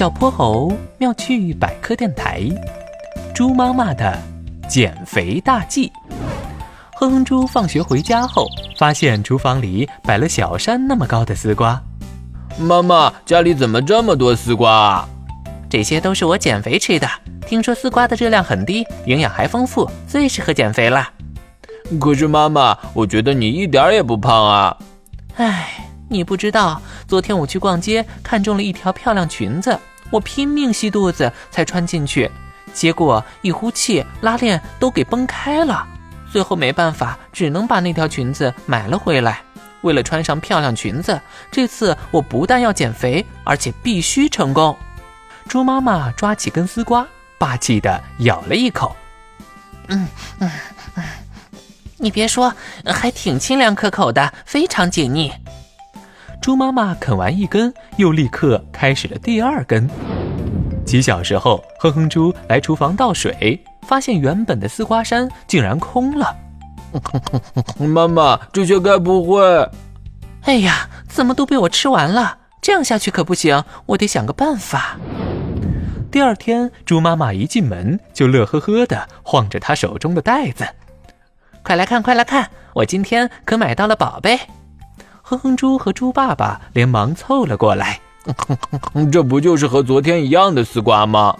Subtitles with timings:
[0.00, 2.48] 小泼猴妙趣百科电台，
[3.34, 4.18] 猪妈妈的
[4.66, 5.92] 减肥大计。
[6.94, 8.46] 哼哼猪放学回家后，
[8.78, 11.78] 发现厨房里摆了小山那么高的丝瓜。
[12.58, 15.08] 妈妈，家里怎么这么多丝瓜啊？
[15.68, 17.06] 这些都是我减肥吃的。
[17.46, 21.06] 听说丝瓜的热量很低，营养还丰富，最适合减肥了。
[22.00, 24.74] 可是妈妈，我觉得你一点也不胖啊。
[25.36, 25.86] 唉。
[26.12, 29.78] 你不知道，昨天我去逛街，看中了一条漂亮裙子，
[30.10, 32.30] 我拼命吸肚子才穿进去，
[32.72, 35.86] 结果一呼气，拉链都给崩开了。
[36.32, 39.42] 最后没办法，只能把那条裙子买了回来。
[39.82, 44.76] 为了穿上漂亮裙子，这次我不但要减肥，而且必须成功。
[45.48, 47.06] 猪妈妈抓起根丝瓜，
[47.38, 48.94] 霸气地咬了一口。
[49.88, 50.06] 嗯
[50.38, 50.50] 嗯
[50.94, 51.04] 嗯，
[51.96, 55.32] 你别说，还挺清凉可口的，非常解腻。
[56.40, 59.88] 猪妈妈啃完一根，又立刻开始了第二根。
[60.86, 66.34] 几小时后，哼哼猪来厨房倒水，发现原本的丝瓜山竟然空了。
[67.78, 69.70] 妈妈，这些该不会……
[70.44, 72.38] 哎呀，怎么都被我吃完了？
[72.62, 74.96] 这样下去可不行，我得想个办法。
[76.10, 80.66] 第二天，猪妈妈一进门就乐呵呵地晃着她手中的袋子
[81.62, 84.40] ：“快来看，快来看，我今天可买到了宝贝！”
[85.30, 88.00] 哼哼猪和猪爸爸连忙凑了过来，
[89.12, 91.36] 这不就是和昨天一样的丝瓜吗？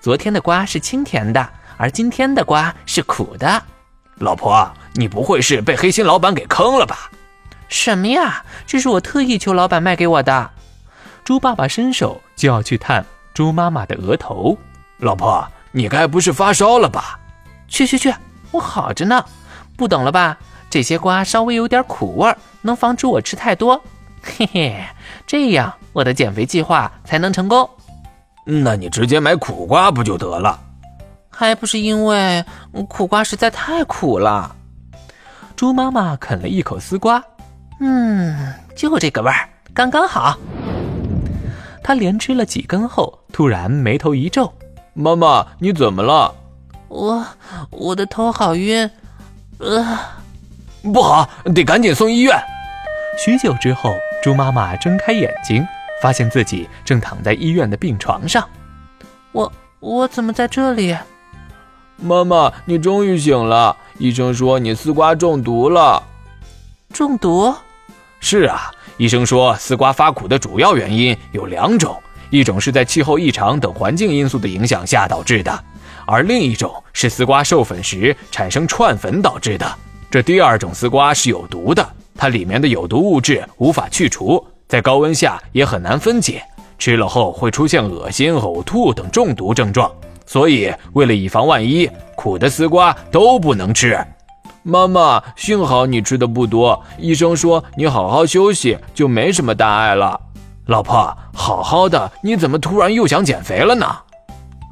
[0.00, 3.60] 昨天的瓜是清甜的，而今天的瓜是苦的。
[4.18, 7.10] 老婆，你不会是被黑心老板给坑了吧？
[7.66, 8.44] 什么呀？
[8.68, 10.50] 这是我特意求老板卖给我的。
[11.24, 14.56] 猪爸爸伸手就要去探猪妈妈的额头，
[14.98, 17.18] 老婆，你该不是发烧了吧？
[17.66, 18.14] 去去去，
[18.52, 19.24] 我好着呢，
[19.76, 20.38] 不等了吧？
[20.70, 23.82] 这些瓜稍微有点苦味儿，能防止我吃太多。
[24.22, 24.84] 嘿嘿，
[25.26, 27.68] 这样我的减肥计划才能成功。
[28.44, 30.58] 那你直接买苦瓜不就得了？
[31.30, 32.44] 还不是因为
[32.88, 34.54] 苦瓜实在太苦了。
[35.54, 37.22] 猪妈妈啃了一口丝瓜，
[37.80, 40.36] 嗯，就这个味儿，刚刚好。
[41.82, 44.52] 她连吃了几根后，突然眉头一皱
[44.94, 46.34] ：“妈妈，你怎么了
[46.88, 47.24] ？”“我，
[47.70, 48.90] 我的头好晕。”
[49.58, 49.98] 呃。
[50.82, 52.36] 不好，得赶紧送医院。
[53.18, 55.66] 许久之后，猪妈妈睁开眼睛，
[56.00, 58.48] 发现自己正躺在医院的病床上。
[59.32, 60.96] 我我怎么在这里？
[61.96, 63.76] 妈妈，你终于醒了。
[63.98, 66.00] 医生说你丝瓜中毒了。
[66.92, 67.52] 中毒？
[68.20, 72.00] 是啊，医生说丝瓜发苦的主要原因有两种，
[72.30, 75.64] 一种是在气候异常等环境因素的影响下导致的，
[76.06, 79.78] 而另一种是丝瓜授粉时产生串粉导致的。
[80.10, 81.86] 这第二种丝瓜是有毒的，
[82.16, 86.42] 它里面的有毒物质无法去除，在高温下也很难分解，
[86.78, 89.90] 吃了后会出现恶心、呕吐等中毒症状。
[90.24, 93.98] 所以，为了以防万一，苦的丝瓜都不能吃。
[94.62, 100.18] 妈妈，幸好你吃的不多，医生说你好好休息就没什么大碍了。
[100.66, 103.86] 老婆，好好的，你怎么突然又想减肥了呢？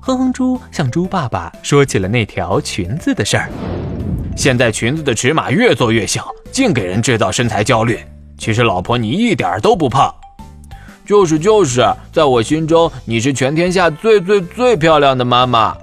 [0.00, 3.50] 哼哼猪向猪爸爸说起了那条裙子的事儿。
[4.36, 7.98] 现在裙子的尺码越做越小，净给人制造身材焦虑。
[8.38, 10.14] 其实老婆你一点都不胖，
[11.06, 11.82] 就是就是，
[12.12, 15.74] 在我心中你是全天下最最最漂亮的妈妈。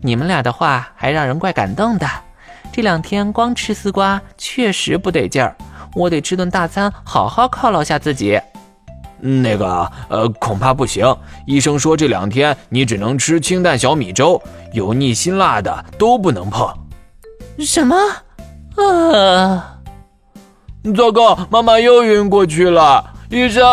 [0.00, 2.08] 你们俩的话还让人怪感动的。
[2.72, 5.56] 这两天光吃丝瓜确实不得劲儿，
[5.94, 8.40] 我得吃顿大餐，好好犒劳下自己。
[9.18, 11.04] 那个呃，恐怕不行。
[11.46, 14.40] 医生说这两天你只能吃清淡小米粥，
[14.72, 16.72] 油腻辛辣的都不能碰。
[17.58, 17.96] 什么？
[18.76, 19.72] 啊！
[20.94, 23.64] 糟糕，妈妈又晕过去了，医生。